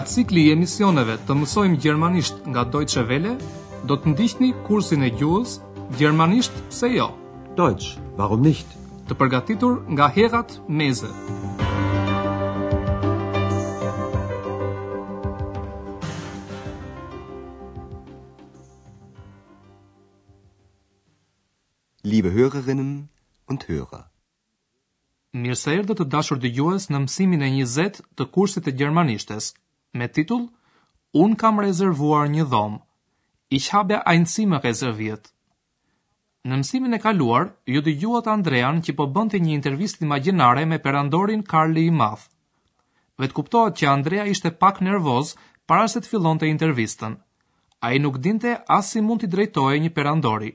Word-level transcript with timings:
Nga 0.00 0.06
cikli 0.08 0.40
i 0.48 0.52
emisioneve 0.54 1.18
të 1.28 1.34
mësojmë 1.36 1.78
gjermanisht 1.84 2.46
nga 2.48 2.62
Deutsche 2.72 3.02
Welle, 3.08 3.34
do 3.90 3.96
të 4.00 4.14
ndihni 4.14 4.48
kursin 4.68 5.04
e 5.04 5.10
gjuhës 5.12 5.58
Gjermanisht 5.98 6.56
pse 6.70 6.88
jo? 6.88 7.08
Deutsch, 7.58 7.90
warum 8.20 8.40
nicht? 8.46 8.64
Të 9.10 9.18
përgatitur 9.20 9.74
nga 9.98 10.08
Herat 10.14 10.54
Meze. 10.80 11.12
Liebe 22.12 22.32
Hörerinnen 22.40 22.94
und 23.52 23.68
Hörer. 23.68 24.06
Mirëse 25.44 25.74
erdhët 25.82 26.00
të 26.06 26.12
dashur 26.16 26.38
dëgjues 26.46 26.88
në 26.94 27.04
mësimin 27.04 27.42
e 27.42 27.50
20 27.76 28.04
të 28.16 28.30
kursit 28.38 28.64
të 28.70 28.80
gjermanishtes, 28.80 29.52
me 29.92 30.08
titull 30.08 30.50
Un 31.22 31.34
kam 31.40 31.58
rezervuar 31.62 32.28
një 32.30 32.44
dhomë. 32.52 32.78
Ich 33.58 33.72
habe 33.74 33.98
ein 34.06 34.26
Zimmer 34.32 34.60
reserviert. 34.62 35.24
Në 36.46 36.58
mësimin 36.60 36.94
e 36.94 36.98
kaluar, 37.02 37.48
ju 37.66 37.82
dëgjuat 37.88 38.28
Andrean 38.34 38.78
që 38.86 38.94
po 39.00 39.08
bënte 39.16 39.40
një 39.46 39.54
intervistë 39.56 40.04
imagjinare 40.06 40.62
me 40.70 40.78
perandorin 40.84 41.42
Karli 41.52 41.88
i 41.90 41.94
Madh. 42.02 42.28
Vet 43.20 43.34
kuptohet 43.36 43.76
që 43.80 43.90
Andrea 43.96 44.28
ishte 44.34 44.52
pak 44.62 44.78
nervoz 44.86 45.34
para 45.68 45.88
se 45.92 46.00
të 46.00 46.10
fillonte 46.12 46.46
intervistën. 46.48 47.18
Ai 47.82 47.98
nuk 47.98 48.20
dinte 48.28 48.54
as 48.78 48.92
si 48.94 49.02
mund 49.08 49.20
t'i 49.24 49.28
drejtohej 49.34 49.80
një 49.82 49.92
perandori. 49.98 50.52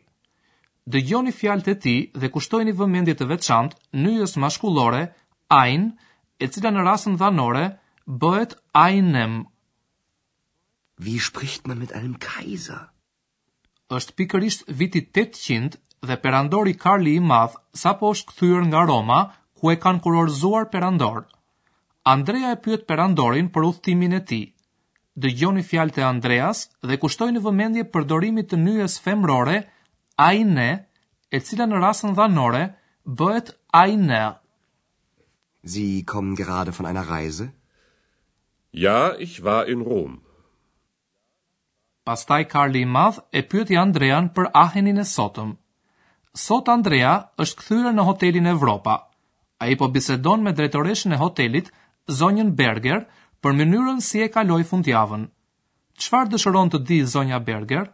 Dëgjoni 0.95 1.36
fjalët 1.36 1.70
e 1.73 1.80
tij 1.83 1.99
dhe 2.23 2.31
kushtojini 2.33 2.73
vëmendje 2.80 3.16
të 3.20 3.27
veçantë 3.33 4.02
nyjes 4.05 4.38
maskullore 4.44 5.03
ein, 5.59 5.92
e 6.44 6.47
cila 6.53 6.72
në 6.72 6.81
rastin 6.89 7.20
dhanor 7.22 7.59
Bëhet 8.08 8.56
einem. 8.75 9.48
Wie 11.00 11.20
spricht 11.20 11.66
Vi 11.67 11.73
shpricht 11.75 11.92
me 11.92 11.98
einem 11.98 12.16
Kaiser? 12.20 12.78
është 13.98 14.14
pikërisht 14.22 14.66
viti 14.81 15.02
800 15.02 15.78
dhe 16.09 16.16
perandori 16.26 16.73
Karli 16.83 17.16
i 17.16 17.23
madhë 17.30 17.59
sapo 17.83 18.09
është 18.16 18.28
këthyër 18.31 18.64
nga 18.70 18.81
Roma, 18.89 19.17
ku 19.58 19.72
e 19.72 19.76
kanë 19.86 20.02
kurorzuar 20.06 20.70
perandor. 20.76 21.26
Andrea 22.14 22.52
e 22.58 22.61
pyet 22.64 22.86
perandorin 22.89 23.50
për 23.56 23.67
uthtimin 23.72 24.14
e 24.20 24.22
ti. 24.30 24.42
Dë 25.20 25.30
gjoni 25.39 25.66
e 25.81 25.88
të 25.95 26.02
Andreas 26.09 26.59
dhe 26.88 26.98
kushtoj 27.02 27.31
në 27.31 27.39
vëmendje 27.48 27.88
përdorimit 27.95 28.48
të 28.52 28.58
njës 28.67 29.00
femrore, 29.08 29.58
a 30.28 30.31
i 30.33 30.44
ne, 30.44 30.70
e 31.36 31.38
cila 31.45 31.66
në 31.67 31.78
rasën 31.88 32.14
dhanore, 32.22 32.64
bëhet 33.23 33.48
a 33.81 33.83
i 33.88 33.95
ne. 33.98 34.23
Si 35.73 35.86
gerade 36.42 36.72
fën 36.78 36.86
einer 36.94 37.08
në 37.09 37.52
Ja, 38.84 39.16
ich 39.18 39.42
war 39.44 39.68
in 39.70 39.80
Rom. 39.81 40.20
Pastaj 42.04 42.44
Karli 42.52 42.82
i 42.82 42.86
Madh 42.95 43.20
e 43.32 43.42
pyeti 43.48 43.78
Andrean 43.80 44.28
për 44.36 44.50
ahenin 44.62 45.00
e 45.00 45.06
sotëm. 45.12 45.54
Sot 46.44 46.67
Andrea 46.73 47.14
është 47.45 47.56
kthyer 47.62 47.95
në 47.95 48.06
hotelin 48.09 48.50
Evropa. 48.52 48.98
Ai 49.64 49.78
po 49.80 49.88
bisedon 49.95 50.44
me 50.44 50.52
drejtoreshën 50.58 51.16
e 51.16 51.22
hotelit, 51.23 51.72
zonjën 52.20 52.52
Berger, 52.59 53.06
për 53.42 53.56
mënyrën 53.62 54.04
si 54.09 54.22
e 54.22 54.28
kaloi 54.38 54.67
fundjavën. 54.67 55.23
Çfarë 56.04 56.34
dëshiron 56.36 56.73
të 56.73 56.84
di 56.89 56.98
zonja 57.16 57.39
Berger? 57.48 57.88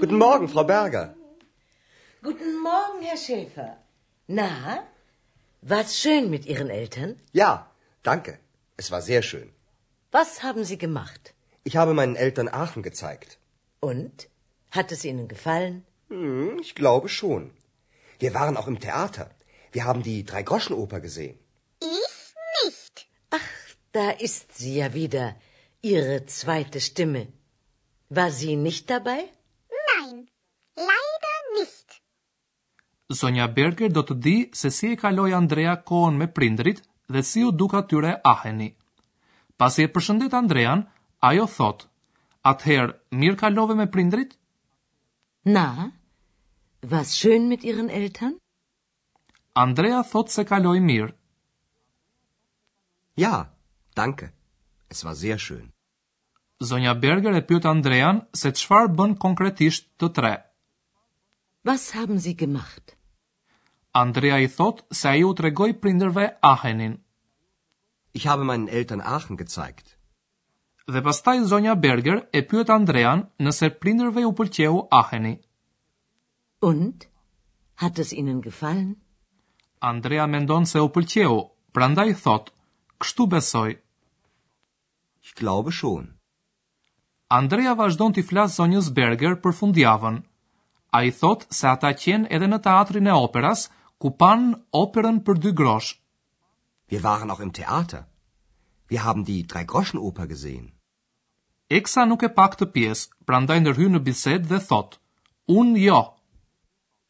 Guten 0.00 0.18
Morgen, 0.26 0.48
Frau 0.52 0.64
Berger. 0.74 1.08
Guten 2.22 2.60
Morgen, 2.68 3.00
Herr 3.08 3.18
Schäfer. 3.24 3.72
Na, 4.40 4.50
War's 5.66 5.98
schön 5.98 6.28
mit 6.28 6.44
Ihren 6.44 6.68
Eltern? 6.68 7.10
Ja, 7.32 7.50
danke. 8.02 8.38
Es 8.76 8.90
war 8.90 9.00
sehr 9.00 9.22
schön. 9.22 9.48
Was 10.12 10.30
haben 10.42 10.62
Sie 10.64 10.76
gemacht? 10.76 11.22
Ich 11.62 11.74
habe 11.78 11.94
meinen 11.94 12.16
Eltern 12.16 12.48
Aachen 12.50 12.82
gezeigt. 12.82 13.38
Und? 13.80 14.28
Hat 14.70 14.92
es 14.92 15.06
Ihnen 15.06 15.26
gefallen? 15.26 15.82
Hm, 16.10 16.58
ich 16.60 16.74
glaube 16.74 17.08
schon. 17.08 17.50
Wir 18.18 18.34
waren 18.34 18.58
auch 18.58 18.66
im 18.68 18.78
Theater. 18.78 19.30
Wir 19.72 19.84
haben 19.86 20.02
die 20.02 20.22
Dreigroschenoper 20.24 21.00
gesehen. 21.00 21.38
Ich 21.80 22.14
nicht. 22.64 23.06
Ach, 23.30 23.54
da 23.92 24.10
ist 24.10 24.58
sie 24.58 24.76
ja 24.82 24.92
wieder. 24.92 25.34
Ihre 25.80 26.26
zweite 26.26 26.78
Stimme. 26.88 27.28
War 28.10 28.30
sie 28.30 28.56
nicht 28.56 28.90
dabei? 28.90 29.20
Zonja 33.12 33.46
Berger 33.50 33.90
do 33.92 34.00
të 34.08 34.14
di 34.26 34.32
se 34.58 34.70
si 34.74 34.88
e 34.92 34.96
kaloi 35.00 35.34
Andrea 35.38 35.74
kohën 35.88 36.14
me 36.20 36.28
prindrit 36.38 36.78
dhe 37.12 37.22
si 37.30 37.42
u 37.44 37.50
duk 37.52 37.74
atyre 37.80 38.14
Aheni. 38.30 38.68
Pas 39.60 39.76
e 39.78 39.86
përshëndet 39.96 40.32
Andrean, 40.38 40.84
ajo 41.28 41.44
thot, 41.56 41.84
atëherë 42.52 42.96
mirë 43.20 43.36
kalove 43.42 43.76
me 43.80 43.86
prindrit? 43.96 44.32
Na, 45.56 45.66
was 46.94 47.12
shën 47.20 47.44
me 47.50 47.60
të 47.60 47.68
irën 47.74 47.92
eltan? 48.00 48.38
Andrea 49.66 50.00
thot 50.14 50.30
se 50.34 50.44
kaloi 50.44 50.80
mirë. 50.86 51.12
Ja, 53.20 53.36
danke, 54.00 54.32
es 54.90 55.04
va 55.06 55.12
zia 55.14 55.36
shën. 55.36 55.68
Zonja 56.64 56.94
Berger 57.04 57.36
e 57.38 57.44
pjotë 57.46 57.70
Andrean 57.74 58.24
se 58.40 58.48
të 58.50 58.64
shfarë 58.64 58.94
bën 58.98 59.14
konkretisht 59.26 59.88
të 60.00 60.12
trejë. 60.16 60.42
Was 61.64 61.94
haben 61.94 62.18
Sie 62.18 62.36
gemacht? 62.36 62.94
Andrea 63.94 64.38
i 64.38 64.48
thot 64.48 64.82
se 64.92 65.08
ai 65.08 65.22
u 65.24 65.30
tregoi 65.38 65.72
prindërve 65.80 66.24
Ahenin. 66.42 66.98
Ich 68.12 68.26
habe 68.28 68.44
meinen 68.44 68.68
Eltern 68.68 69.00
Aachen 69.00 69.36
gezeigt. 69.38 69.96
Dhe 70.92 71.00
pastaj 71.06 71.38
zonja 71.48 71.74
Berger 71.86 72.18
e 72.32 72.40
pyet 72.50 72.68
Andrean 72.70 73.22
nëse 73.46 73.70
prindërve 73.80 74.26
u 74.28 74.32
pëlqeu 74.40 74.76
Aheni. 75.00 75.32
Und 76.60 77.06
hat 77.80 77.98
es 77.98 78.12
ihnen 78.12 78.42
gefallen? 78.44 79.00
Andrea 79.80 80.26
mendon 80.26 80.66
se 80.68 80.80
u 80.84 80.88
pëlqeu, 80.92 81.38
prandaj 81.72 82.12
thot, 82.24 82.52
kështu 83.00 83.26
besoj. 83.32 83.72
Ich 85.24 85.32
glaube 85.40 85.72
schon. 85.72 86.12
Andrea 87.40 87.72
vazhdon 87.74 88.12
të 88.12 88.26
flasë 88.28 88.56
zonjës 88.60 88.92
Berger 89.00 89.40
për 89.46 89.56
fundjavën 89.62 90.20
a 90.96 91.02
i 91.08 91.12
thot 91.20 91.40
se 91.58 91.66
ata 91.74 91.90
qenë 92.02 92.30
edhe 92.36 92.46
në 92.50 92.60
teatrin 92.66 93.10
e 93.10 93.14
operas, 93.26 93.64
ku 94.00 94.10
pan 94.22 94.44
operën 94.82 95.16
për 95.26 95.40
dy 95.44 95.52
grosh. 95.60 95.90
Wir 96.92 97.02
waren 97.08 97.32
auch 97.34 97.42
im 97.46 97.50
Theater. 97.58 98.04
Wir 98.88 99.02
haben 99.04 99.24
die 99.26 99.42
drei 99.52 99.64
Groschen 99.64 99.98
Oper 100.08 100.26
gesehen. 100.30 100.68
Eksa 101.68 102.04
nuk 102.06 102.22
e 102.22 102.30
pak 102.38 102.54
të 102.60 102.66
pjesë, 102.74 103.08
prandaj 103.26 103.56
ndërhyn 103.64 103.96
në 103.96 104.00
bisedë 104.08 104.46
dhe 104.52 104.60
thot: 104.68 104.98
Un 105.58 105.74
jo. 105.86 105.98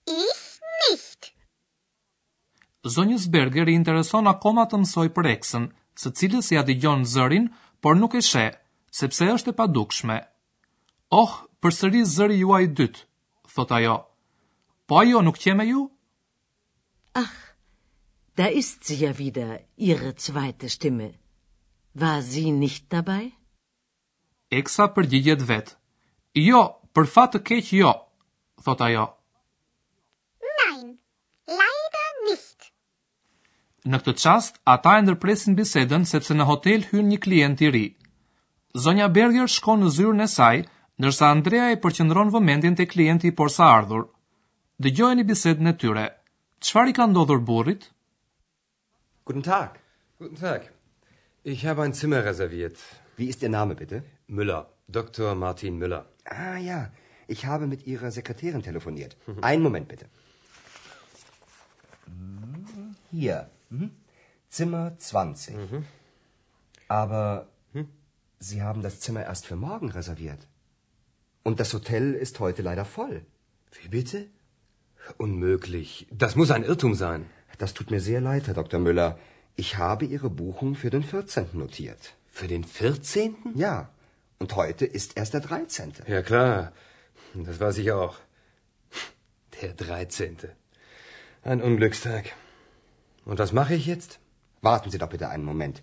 Ich 0.08 0.42
nicht. 0.84 1.28
Zonjës 2.96 3.28
Berger 3.34 3.68
i 3.68 3.76
intereson 3.80 4.30
akoma 4.34 4.64
të 4.70 4.80
mësoj 4.82 5.08
për 5.16 5.28
eksën, 5.36 5.64
së 6.00 6.14
cilës 6.20 6.48
i 6.56 6.62
digjon 6.70 7.02
zërin, 7.16 7.50
por 7.84 7.96
nuk 8.00 8.14
e 8.14 8.22
she, 8.30 8.46
sepse 9.00 9.28
është 9.36 9.52
e 9.52 9.58
padukshme. 9.60 10.20
Oh, 11.22 11.34
përsëri 11.64 12.02
zëri 12.14 12.40
juaj 12.44 12.64
dytë, 12.78 13.04
thot 13.54 13.70
ajo. 13.72 13.96
Po 14.88 14.94
ajo 15.02 15.22
nuk 15.22 15.38
qe 15.42 15.54
me 15.54 15.64
ju? 15.66 15.82
Ah, 17.20 17.32
da 18.36 18.46
ist 18.60 18.84
sie 18.84 18.98
ja 19.04 19.12
wieder, 19.18 19.52
ihre 19.76 20.12
zweite 20.16 20.68
stimme. 20.68 21.12
War 21.94 22.22
sie 22.22 22.50
nicht 22.64 22.84
dabei? 22.90 23.24
Eksa 24.58 24.88
përgjigjet 24.96 25.42
vet. 25.48 25.68
Jo, 26.34 26.62
për 26.94 27.06
fat 27.14 27.34
të 27.34 27.40
keq 27.48 27.70
jo, 27.80 27.92
thot 28.64 28.80
ajo. 28.88 29.04
Nein, 30.60 30.82
leider 31.60 32.10
nicht. 32.26 32.70
Në 33.86 33.96
këtë 34.02 34.18
çast, 34.24 34.58
ata 34.74 34.98
e 34.98 35.04
ndërpresin 35.06 35.54
bisedën 35.58 36.04
sepse 36.10 36.34
në 36.36 36.48
hotel 36.50 36.88
hyn 36.90 37.12
një 37.14 37.18
klient 37.26 37.62
i 37.66 37.70
ri. 37.76 37.86
Zonja 38.84 39.06
Berger 39.16 39.46
shkon 39.48 39.84
në 39.86 39.92
zyrën 39.96 40.24
e 40.26 40.30
saj, 40.36 40.64
Ndërsa 41.02 41.26
Andrea 41.34 41.70
i 41.74 41.78
përqendron 41.84 42.28
vëmendjen 42.30 42.76
te 42.78 42.84
klienti 42.86 43.32
i 43.32 43.34
por 43.38 43.50
sa 43.50 43.70
ardhur, 43.78 44.04
dëgjojeni 44.78 45.24
bisedën 45.26 45.70
e 45.70 45.72
tyre. 45.82 46.04
Çfarë 46.64 46.92
i 46.92 46.94
ka 46.94 47.06
ndodhur 47.10 47.40
burrit? 47.48 47.88
Guten 49.26 49.42
Tag. 49.42 49.80
Guten 50.22 50.38
Tag. 50.38 50.68
Ich 51.42 51.64
habe 51.66 51.82
ein 51.82 51.92
Zimmer 51.94 52.22
reserviert. 52.24 52.78
Wie 53.16 53.26
ist 53.28 53.42
Ihr 53.42 53.50
Name 53.50 53.74
bitte? 53.74 54.04
Müller, 54.28 54.68
Dr. 54.86 55.34
Martin 55.34 55.78
Müller. 55.78 56.04
Ah 56.26 56.58
ja, 56.62 56.92
ich 57.26 57.44
habe 57.44 57.66
mit 57.66 57.86
Ihrer 57.88 58.12
Sekretärin 58.12 58.62
telefoniert. 58.62 59.16
Einen 59.42 59.62
Moment 59.64 59.88
bitte. 59.88 60.06
hier. 63.10 63.50
Mhm. 63.70 63.90
Zimmer 64.48 64.96
20. 64.98 65.56
Mhm. 65.56 65.84
Aber 66.88 67.48
hm, 67.72 67.88
Sie 68.38 68.62
haben 68.62 68.82
das 68.82 69.00
Zimmer 69.00 69.24
erst 69.24 69.46
für 69.46 69.56
morgen 69.56 69.90
reserviert. 69.90 70.46
Und 71.44 71.60
das 71.60 71.72
Hotel 71.76 72.06
ist 72.26 72.40
heute 72.40 72.62
leider 72.62 72.84
voll. 72.98 73.16
Wie 73.82 73.88
bitte? 73.94 74.18
Unmöglich. 75.24 75.90
Das 76.24 76.36
muss 76.40 76.50
ein 76.54 76.64
Irrtum 76.70 76.94
sein. 77.00 77.26
Das 77.58 77.74
tut 77.78 77.90
mir 77.94 78.00
sehr 78.00 78.22
leid, 78.26 78.44
Herr 78.46 78.54
Dr. 78.60 78.80
Müller. 78.86 79.08
Ich 79.64 79.72
habe 79.78 80.04
Ihre 80.14 80.30
Buchung 80.38 80.74
für 80.82 80.90
den 80.94 81.04
14. 81.10 81.50
notiert. 81.62 82.14
Für 82.38 82.48
den 82.52 82.64
14.? 82.64 83.34
Ja. 83.64 83.74
Und 84.44 84.54
heute 84.60 84.86
ist 85.00 85.16
erst 85.18 85.34
der 85.36 85.42
13. 85.48 85.92
Ja, 86.14 86.22
klar. 86.30 86.72
Das 87.50 87.60
weiß 87.64 87.76
ich 87.84 87.92
auch. 87.92 88.16
Der 89.60 89.74
13. 89.82 90.40
Ein 91.52 91.60
Unglückstag. 91.70 92.24
Und 93.26 93.38
was 93.46 93.52
mache 93.60 93.74
ich 93.74 93.84
jetzt? 93.94 94.18
Warten 94.72 94.90
Sie 94.94 95.02
doch 95.04 95.12
bitte 95.16 95.28
einen 95.28 95.48
Moment. 95.52 95.82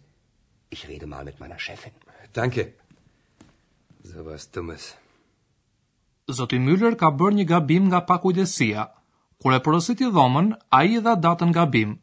Ich 0.72 0.88
rede 0.90 1.06
mal 1.14 1.24
mit 1.32 1.40
meiner 1.46 1.60
Chefin. 1.68 1.94
Danke. 2.42 2.64
So 4.14 4.26
was 4.26 4.50
Dummes. 4.58 4.92
Zoti 6.32 6.60
Müller 6.64 6.96
ka 6.98 7.12
bërë 7.20 7.36
një 7.40 7.46
gabim 7.52 7.88
nga 7.92 8.00
pakujdesia. 8.10 8.88
Kur 9.42 9.54
e 9.56 9.60
porositi 9.64 10.06
dhomën, 10.16 10.52
ai 10.80 10.88
i 10.98 11.02
dha 11.06 11.16
datën 11.26 11.52
gabim, 11.58 11.96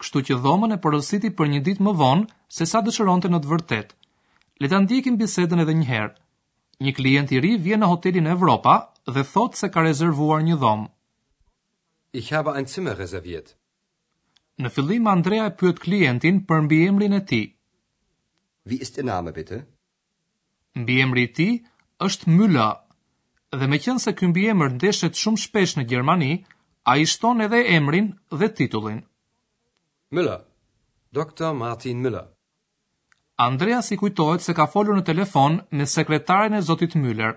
kështu 0.00 0.20
që 0.28 0.36
dhomën 0.44 0.74
e 0.76 0.80
porositi 0.84 1.30
për 1.38 1.50
një 1.52 1.60
ditë 1.66 1.84
më 1.86 1.92
vonë 2.00 2.28
se 2.56 2.68
sa 2.70 2.82
dëshironte 2.86 3.30
në 3.32 3.40
të 3.44 3.50
vërtetë. 3.52 3.96
Le 4.62 4.70
ta 4.72 4.78
ndjekim 4.84 5.18
bisedën 5.20 5.62
edhe 5.64 5.74
një 5.78 5.88
herë. 5.90 6.14
Një 6.84 6.92
klient 6.98 7.32
i 7.34 7.40
ri 7.44 7.52
vjen 7.64 7.82
në 7.82 7.90
hotelin 7.92 8.30
Evropa 8.36 8.74
dhe 9.14 9.24
thot 9.32 9.58
se 9.58 9.70
ka 9.74 9.82
rezervuar 9.88 10.40
një 10.46 10.56
dhomë. 10.62 10.86
Ich 12.20 12.32
habe 12.34 12.54
ein 12.54 12.68
Zimmer 12.70 12.94
reserviert. 12.98 13.54
Në 14.62 14.70
fillim 14.70 15.08
Andrea 15.10 15.48
e 15.50 15.54
pyet 15.60 15.80
klientin 15.82 16.38
për 16.48 16.64
mbiemrin 16.68 17.16
e 17.20 17.22
tij. 17.30 17.46
Wie 18.70 18.78
ist 18.86 18.96
der 18.96 19.04
Name 19.10 19.32
bitte? 19.34 19.64
Mbiemri 20.78 21.26
i 21.28 21.32
tij 21.38 21.56
është 22.06 22.30
Müller 22.38 22.83
dhe 23.60 23.68
me 23.70 23.78
qënë 23.84 24.02
se 24.04 24.12
këmbi 24.18 24.44
emër 24.52 24.74
deshet 24.84 25.18
shumë 25.22 25.40
shpesh 25.44 25.74
në 25.78 25.84
Gjermani, 25.90 26.30
a 26.90 26.92
i 27.02 27.06
shton 27.12 27.42
edhe 27.46 27.60
emrin 27.78 28.10
dhe 28.40 28.48
titullin. 28.58 29.00
Mëlla, 30.14 30.36
Dr. 31.18 31.50
Martin 31.62 32.02
Mëlla. 32.04 32.24
Andrea 33.46 33.80
si 33.82 33.96
kujtohet 34.00 34.44
se 34.46 34.54
ka 34.58 34.66
folur 34.74 34.98
në 34.98 35.04
telefon 35.10 35.58
me 35.70 35.86
sekretarin 35.92 36.54
e 36.58 36.62
zotit 36.68 36.94
Müller. 37.04 37.32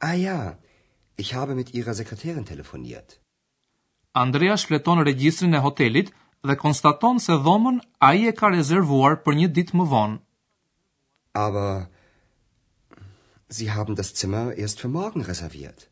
A 0.00 0.10
ah 0.10 0.18
ja, 0.20 0.38
ich 1.16 1.32
habe 1.34 1.54
mit 1.54 1.74
ihrer 1.74 1.94
sekretärin 2.00 2.44
telefoniert. 2.44 3.18
Andrea 4.14 4.56
shfleton 4.56 5.02
regjistrin 5.08 5.54
e 5.54 5.64
hotelit 5.66 6.12
dhe 6.46 6.56
konstaton 6.64 7.18
se 7.18 7.32
dhomën 7.44 7.80
a 8.00 8.14
i 8.14 8.28
e 8.30 8.32
ka 8.40 8.50
rezervuar 8.54 9.16
për 9.24 9.34
një 9.40 9.48
ditë 9.56 9.76
më 9.78 9.88
vonë. 9.94 10.20
Aber... 11.46 11.88
Sie 13.48 13.70
haben 13.72 13.94
das 13.94 14.14
Zimmer 14.14 14.52
erst 14.54 14.80
für 14.80 14.88
morgen 14.88 15.22
reserviert. 15.22 15.88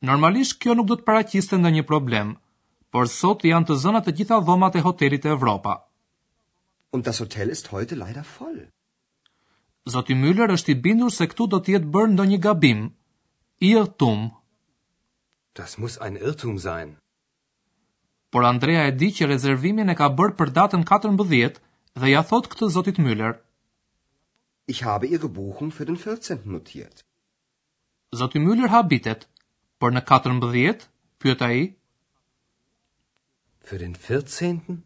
Normalisht 0.00 0.58
kjo 0.62 0.76
nuk 0.78 0.86
do 0.86 0.96
të 1.00 1.06
paraqiste 1.08 1.56
ndonjë 1.58 1.84
problem, 1.88 2.34
por 2.94 3.08
sot 3.12 3.42
janë 3.48 3.66
të 3.70 3.76
zënë 3.84 4.02
të 4.06 4.14
gjitha 4.20 4.38
dhomat 4.48 4.76
e 4.80 4.84
hotelit 4.84 5.24
e 5.26 5.32
Evropa. 5.34 5.78
Und 6.94 7.06
das 7.06 7.20
Hotel 7.20 7.48
ist 7.50 7.72
heute 7.72 7.94
leider 7.94 8.22
voll. 8.24 8.60
Zoti 9.88 10.14
Müller 10.14 10.48
është 10.54 10.70
i 10.74 10.78
bindur 10.86 11.10
se 11.16 11.26
këtu 11.32 11.48
do 11.54 11.58
të 11.60 11.74
jetë 11.76 11.90
bërë 11.96 12.12
ndonjë 12.14 12.38
gabim. 12.46 12.84
Irrtum. 13.70 14.30
Das 15.56 15.78
muss 15.78 15.98
ein 15.98 16.16
Irrtum 16.16 16.58
sein. 16.58 16.94
Por 18.30 18.44
Andrea 18.44 18.86
e 18.86 18.92
di 19.00 19.08
që 19.10 19.28
rezervimin 19.34 19.88
e 19.92 19.96
ka 19.98 20.08
bërë 20.18 20.36
për 20.38 20.52
datën 20.60 20.84
14 20.84 21.60
dhe 22.00 22.10
ja 22.12 22.22
thot 22.30 22.46
këtë 22.52 22.68
zotit 22.76 22.98
Müller. 23.04 23.34
Ich 24.72 24.84
habe 24.84 25.06
ihre 25.14 25.30
Buchung 25.40 25.70
für 25.72 25.86
den 25.90 25.96
14. 25.96 26.40
notiert. 26.44 27.02
Zoti 28.18 28.38
Müller 28.46 28.68
habitet, 28.70 29.22
por 29.80 29.94
në 29.96 30.02
14 30.10 30.82
pyet 31.24 31.42
ai. 31.46 31.60
Für 33.68 33.78
den 33.84 33.94
14. 33.94 34.82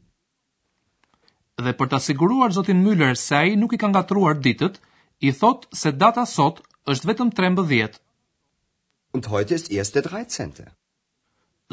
Dhe 1.64 1.72
për 1.80 1.90
ta 1.94 1.98
siguruar 2.04 2.50
zotin 2.58 2.78
Müller 2.86 3.14
se 3.24 3.40
ai 3.42 3.56
nuk 3.58 3.74
i 3.76 3.80
ka 3.82 3.90
ngatruar 3.90 4.36
ditët, 4.46 4.78
i 5.26 5.32
thot 5.40 5.66
se 5.80 5.90
data 6.04 6.24
sot 6.36 6.62
është 6.94 7.08
vetëm 7.10 7.34
13. 7.42 7.98
Und 9.18 9.28
heute 9.34 9.58
ist 9.58 9.72
erst 9.80 9.96
der 9.98 10.06
13. 10.06 10.70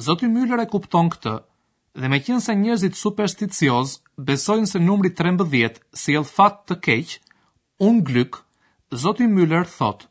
Zoti 0.07 0.25
Müller 0.33 0.61
e 0.65 0.69
kupton 0.73 1.13
këtë 1.13 1.37
dhe 2.01 2.09
meqense 2.15 2.53
njerëzit 2.63 2.97
supersticioz 3.05 3.97
besojnë 4.29 4.69
se 4.73 4.81
numri 4.89 5.13
13 5.25 5.81
sjell 6.01 6.25
si 6.25 6.35
fat 6.37 6.63
të 6.69 6.81
keq, 6.87 7.19
Unglück, 7.79 8.43
zoti 8.91 9.23
Müller 9.27 9.63
thot. 9.63 10.01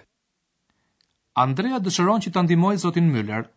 Andrea 1.44 1.81
dëshiron 1.82 2.22
që 2.22 2.32
ta 2.37 2.44
ndihmojë 2.46 2.82
zotin 2.84 3.11
Müller. 3.14 3.49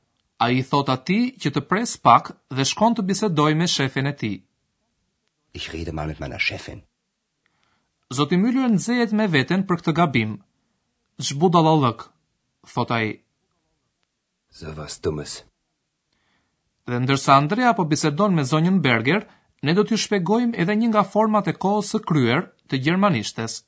Ai 0.46 0.58
i 0.60 0.66
thot 0.72 0.90
atij 0.96 1.30
që 1.44 1.54
të 1.54 1.64
pres 1.70 1.94
pak 2.08 2.34
dhe 2.58 2.66
shkon 2.72 2.98
të 2.98 3.06
bisedoj 3.12 3.54
me 3.62 3.70
shefin 3.76 4.10
e 4.12 4.16
tij. 4.24 4.36
Ich 5.58 5.70
rede 5.78 5.94
mal 5.94 6.10
mit 6.12 6.20
meiner 6.24 6.42
Chefin. 6.48 6.82
Zoti 8.18 8.42
Müller 8.46 8.68
nxehet 8.80 9.14
me 9.20 9.30
veten 9.36 9.68
për 9.70 9.84
këtë 9.84 9.96
gabim. 10.02 10.34
Çbudallallëk, 11.28 12.08
thot 12.74 12.92
ai. 12.98 13.06
Zava 14.62 14.90
tumes 15.04 15.44
dhe 16.92 16.98
ndërsa 17.04 17.36
Andrea 17.42 17.70
po 17.76 17.84
bisedon 17.92 18.34
me 18.38 18.44
zonjën 18.48 18.80
Berger, 18.86 19.22
ne 19.68 19.74
do 19.78 19.84
t'ju 19.88 19.98
shpegojmë 20.06 20.58
edhe 20.64 20.76
një 20.80 20.90
nga 20.92 21.04
format 21.14 21.48
e 21.48 21.54
kohës 21.66 21.92
së 21.94 22.02
kryer 22.10 22.48
të 22.72 22.82
gjermanishtes. 22.88 23.62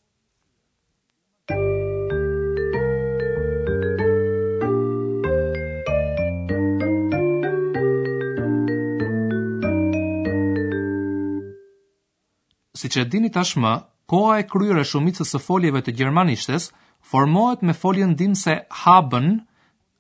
Si 12.80 12.92
që 12.94 13.06
dini 13.14 13.30
tashmë, 13.38 13.72
koha 14.14 14.34
e 14.42 14.44
kryer 14.52 14.82
e 14.82 14.84
shumicës 14.90 15.30
së 15.36 15.40
foljeve 15.46 15.80
të 15.86 15.94
gjermanishtes 16.02 16.68
formohet 17.12 17.64
me 17.70 17.74
foljen 17.84 18.12
dimse 18.20 18.58
haben 18.82 19.30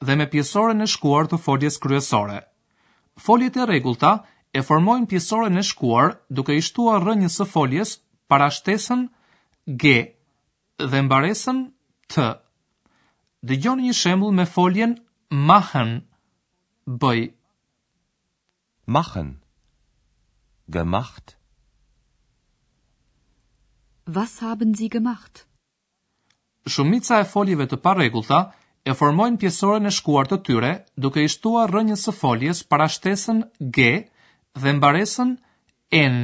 dhe 0.06 0.19
me 0.19 0.27
pjesoren 0.35 0.83
e 0.85 0.89
shkuar 0.95 1.31
të 1.31 1.39
foljes 1.47 1.79
kryesore– 1.85 2.41
foljet 3.19 3.56
e 3.57 3.65
rregullta 3.65 4.12
e 4.51 4.59
formojnë 4.62 5.07
pjesoren 5.09 5.57
e 5.57 5.63
shkuar 5.63 6.15
duke 6.29 6.56
i 6.57 6.62
shtuar 6.62 7.01
rrënjës 7.03 7.38
së 7.39 7.48
foljes 7.53 7.95
para 8.29 8.50
shtesën 8.51 9.05
G 9.81 9.93
dhe 10.91 11.00
mbaresën 11.07 11.60
T. 12.12 12.22
Dëgjoni 13.48 13.88
një 13.89 13.93
shembull 13.95 14.34
me 14.36 14.45
foljen 14.45 14.98
machen. 15.29 16.00
Bëj 17.01 17.31
machen. 18.95 19.36
Gemacht. 20.74 21.36
Was 24.15 24.39
haben 24.41 24.74
Sie 24.75 24.89
gemacht? 24.89 25.45
Shumica 26.67 27.19
e 27.22 27.25
foljeve 27.29 27.65
të 27.69 27.77
parregullta 27.86 28.43
e 28.89 28.94
formojnë 28.94 29.39
pjesorën 29.42 29.89
e 29.89 29.94
shkuar 29.98 30.27
të 30.30 30.38
tyre 30.48 30.72
duke 31.06 31.24
i 31.25 31.30
shtuar 31.34 31.72
rënjës 31.74 32.04
së 32.08 32.13
foljes 32.20 32.60
para 32.74 32.86
shtesën 32.96 33.39
G 33.77 33.86
dhe 34.62 34.74
mbaresën 34.80 35.32
N. 36.00 36.20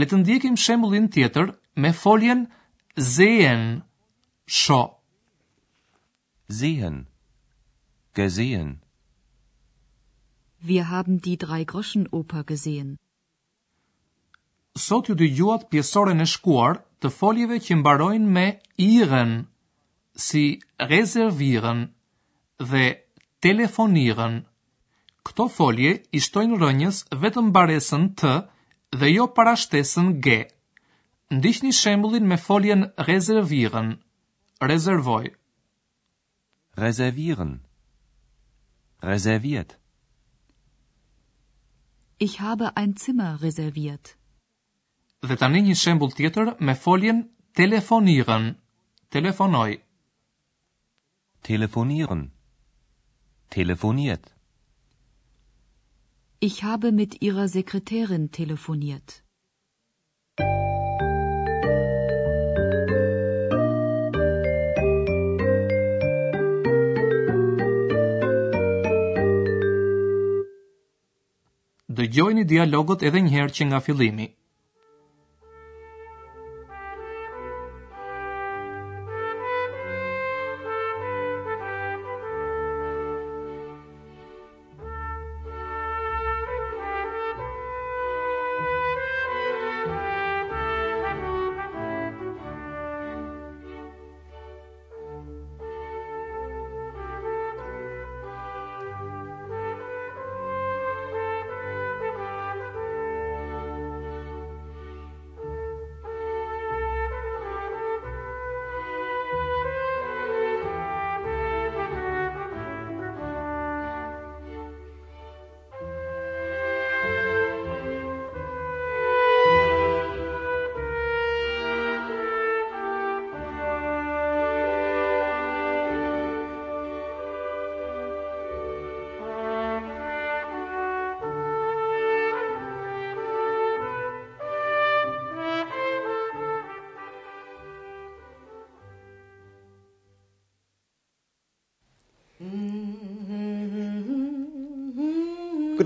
Le 0.00 0.06
të 0.10 0.18
ndjekim 0.22 0.56
shembullin 0.64 1.06
tjetër 1.14 1.52
me 1.82 1.92
foljen 2.00 2.42
sehen. 3.12 3.64
Sho. 4.56 4.80
Sehen. 6.58 6.96
Gesehen. 8.16 8.74
Wir 10.66 10.84
haben 10.90 11.20
die 11.26 11.36
drei 11.36 11.62
Groschen 11.64 12.08
gesehen. 12.50 12.90
Sot 14.86 15.08
ju 15.08 15.14
dëgjuat 15.22 15.68
pjesorën 15.70 16.20
e 16.20 16.26
shkuar 16.34 16.76
të 17.00 17.08
foljeve 17.18 17.58
që 17.66 17.76
mbarojnë 17.78 18.28
me 18.36 18.46
ihren 18.76 19.46
si 20.16 20.44
rezervirën 20.80 21.80
dhe 22.58 22.84
telefonirën. 23.44 24.34
Këto 25.26 25.46
folje 25.56 25.92
i 26.14 26.18
shtojnë 26.22 26.56
rënjës 26.60 26.98
vetëm 27.22 27.48
baresën 27.56 28.04
T 28.20 28.28
dhe 28.98 29.08
jo 29.12 29.26
parashtesën 29.36 30.12
G. 30.24 30.44
Ndish 31.36 31.60
një 31.66 31.72
shembulin 31.80 32.26
me 32.30 32.36
foljen 32.38 32.86
rezervirën. 32.96 33.92
Rezervoj. 34.62 35.32
Rezervirën. 36.82 37.56
Rezervirët. 39.02 39.76
Ich 42.18 42.40
habe 42.40 42.70
ein 42.76 42.96
Zimmer 42.96 43.36
reserviert. 43.42 44.16
Dhe 45.26 45.36
tani 45.36 45.60
një 45.66 45.74
shembul 45.76 46.14
tjetër 46.16 46.54
me 46.60 46.74
foljen 46.74 47.26
telefonirën. 47.52 48.46
Telefonoj. 48.46 48.54
Telefonoj 49.74 49.82
telefonieren 51.42 52.32
telefoniert 53.50 54.34
ich 56.40 56.62
habe 56.64 56.92
mit 56.92 57.22
ihrer 57.22 57.48
sekretärin 57.48 58.28
telefoniert 58.30 59.22
dëgjojini 71.96 72.44
dialogun 72.50 73.06
edhe 73.10 73.20
një 73.26 73.34
herë 73.36 73.54
që 73.58 73.68
nga 73.70 73.80
fillimi 73.86 74.28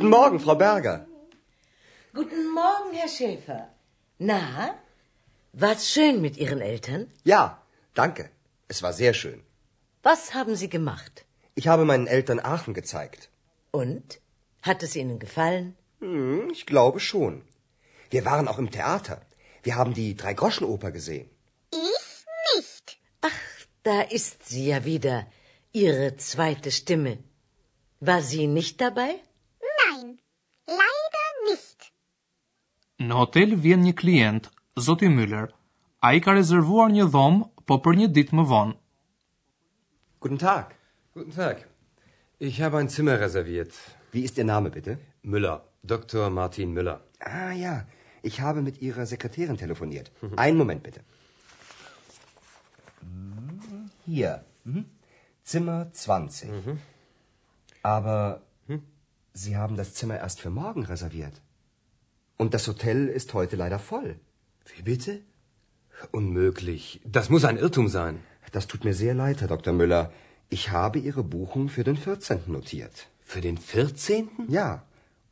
Guten 0.00 0.12
Morgen, 0.16 0.38
Frau 0.40 0.54
Berger. 0.54 1.00
Guten 2.14 2.54
Morgen, 2.54 2.90
Herr 2.94 3.08
Schäfer. 3.16 3.68
Na, 4.18 4.74
war's 5.52 5.90
schön 5.92 6.22
mit 6.22 6.38
Ihren 6.38 6.62
Eltern? 6.62 7.02
Ja, 7.22 7.42
danke. 7.94 8.30
Es 8.66 8.82
war 8.82 8.94
sehr 8.94 9.12
schön. 9.12 9.42
Was 10.02 10.32
haben 10.32 10.56
Sie 10.56 10.70
gemacht? 10.70 11.26
Ich 11.54 11.68
habe 11.68 11.84
meinen 11.84 12.06
Eltern 12.06 12.40
Aachen 12.40 12.72
gezeigt. 12.72 13.28
Und? 13.72 14.06
Hat 14.62 14.82
es 14.82 14.96
Ihnen 14.96 15.18
gefallen? 15.18 15.76
Hm, 16.00 16.48
ich 16.50 16.64
glaube 16.64 16.98
schon. 16.98 17.42
Wir 18.08 18.24
waren 18.24 18.48
auch 18.48 18.60
im 18.64 18.70
Theater. 18.70 19.20
Wir 19.62 19.74
haben 19.76 19.92
die 19.92 20.16
Dreigroschenoper 20.16 20.92
gesehen. 20.92 21.28
Ich 21.70 22.10
nicht. 22.54 22.98
Ach, 23.20 23.42
da 23.82 24.00
ist 24.00 24.48
sie 24.48 24.66
ja 24.68 24.82
wieder, 24.86 25.26
Ihre 25.72 26.16
zweite 26.16 26.70
Stimme. 26.70 27.18
War 28.00 28.22
sie 28.22 28.46
nicht 28.46 28.80
dabei? 28.80 29.10
Në 33.00 33.16
hotel 33.16 33.54
vjen 33.64 33.80
një 33.80 33.92
klient, 33.96 34.48
Zoti 34.86 35.08
Müller. 35.08 35.48
Ai 36.08 36.18
ka 36.24 36.34
rezervuar 36.36 36.90
një 36.92 37.06
dhomë, 37.14 37.46
po 37.68 37.78
për 37.86 37.96
një 38.00 38.08
ditë 38.16 38.36
më 38.36 38.44
vonë. 38.50 38.74
Guten 40.20 40.40
Tag. 40.42 40.74
Guten 41.16 41.32
Tag. 41.36 41.62
Ich 42.48 42.58
habe 42.60 42.76
ein 42.78 42.88
Zimmer 42.90 43.16
reserviert. 43.24 43.72
Wie 44.12 44.22
ist 44.28 44.36
Ihr 44.38 44.44
Name 44.44 44.68
bitte? 44.70 44.98
Müller, 45.22 45.62
Dr. 45.82 46.28
Martin 46.30 46.74
Müller. 46.76 46.98
Ah 47.20 47.54
ja, 47.56 47.86
ich 48.22 48.40
habe 48.42 48.60
mit 48.62 48.82
Ihrer 48.82 49.06
Sekretärin 49.06 49.56
telefoniert. 49.56 50.12
Einen 50.36 50.58
Moment 50.58 50.82
bitte. 50.82 51.00
Hier. 54.04 54.44
Mhm. 54.64 54.84
Zimmer 55.42 55.90
20. 55.92 56.50
Mhm. 56.50 56.78
Aber 57.82 58.42
mhm. 58.68 58.82
Sie 59.32 59.56
haben 59.56 59.76
das 59.76 59.94
Zimmer 59.94 60.18
erst 60.18 60.40
für 60.40 60.50
morgen 60.50 60.84
reserviert. 60.84 61.40
Und 62.42 62.54
das 62.56 62.66
Hotel 62.68 63.00
ist 63.20 63.34
heute 63.34 63.56
leider 63.62 63.78
voll. 63.90 64.10
Wie 64.74 64.82
bitte? 64.90 65.12
Unmöglich. 66.18 66.84
Das 67.16 67.26
muss 67.32 67.44
ein 67.44 67.58
Irrtum 67.64 67.86
sein. 67.98 68.14
Das 68.56 68.66
tut 68.70 68.82
mir 68.88 68.94
sehr 69.00 69.12
leid, 69.14 69.40
Herr 69.42 69.50
Dr. 69.54 69.74
Müller. 69.80 70.04
Ich 70.56 70.62
habe 70.78 70.98
Ihre 71.08 71.22
Buchung 71.34 71.68
für 71.74 71.84
den 71.88 71.98
14. 72.04 72.40
notiert. 72.56 72.96
Für 73.32 73.42
den 73.46 73.58
14.? 73.58 74.30
Ja. 74.48 74.70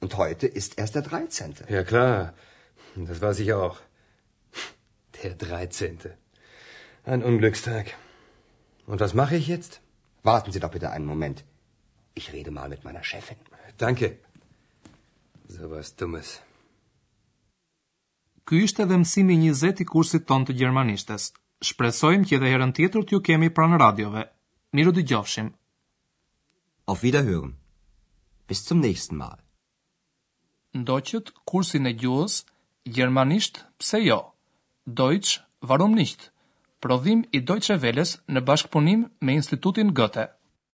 Und 0.03 0.17
heute 0.19 0.47
ist 0.61 0.77
erst 0.85 0.95
der 0.99 1.07
13. 1.09 1.55
Ja, 1.77 1.83
klar. 1.93 2.35
Das 3.11 3.23
weiß 3.23 3.38
ich 3.45 3.53
auch. 3.55 3.79
Der 5.23 5.33
13. 5.45 5.97
Ein 7.15 7.25
Unglückstag. 7.31 7.87
Und 8.87 9.00
was 9.07 9.15
mache 9.23 9.37
ich 9.37 9.47
jetzt? 9.55 9.81
Warten 10.33 10.53
Sie 10.53 10.61
doch 10.67 10.73
bitte 10.77 10.91
einen 10.91 11.09
Moment. 11.15 11.38
Ich 12.23 12.27
rede 12.37 12.50
mal 12.59 12.69
mit 12.77 12.85
meiner 12.91 13.05
Chefin. 13.12 13.41
Danke. 13.85 14.09
So 15.57 15.65
was 15.77 15.95
Dummes. 16.05 16.35
Ky 18.49 18.57
ishte 18.64 18.81
edhe 18.83 18.97
mësimi 19.00 19.35
20 19.43 19.81
i 19.85 19.87
kursit 19.88 20.23
ton 20.31 20.45
të 20.49 20.55
gjermanishtes. 20.59 21.25
Shpresojmë 21.71 22.25
që 22.31 22.37
edhe 22.38 22.49
herën 22.52 22.71
tjetër 22.78 23.02
t'ju 23.09 23.19
kemi 23.26 23.50
pranë 23.59 23.81
radiove. 23.83 24.23
Miru 24.78 24.93
dy 24.97 25.02
gjofshim. 25.11 25.50
Auf 26.90 27.02
Wiederhören. 27.05 27.50
Bis 28.49 28.62
zum 28.69 28.81
nächsten 28.87 29.21
Mal. 29.21 29.37
Ndoqët 30.81 31.28
kursin 31.50 31.90
e 31.90 31.93
gjuhës, 32.00 32.38
Gjermanisht, 32.97 33.61
pse 33.83 34.00
jo? 34.07 34.19
Deutsch, 35.02 35.43
warum 35.69 35.93
nicht? 36.00 36.31
Prodhim 36.81 37.26
i 37.37 37.45
Deutsche 37.50 37.76
Welles 37.85 38.14
në 38.33 38.47
bashkëpunim 38.49 39.05
me 39.26 39.37
Institutin 39.43 39.93
Goethe. 40.00 40.28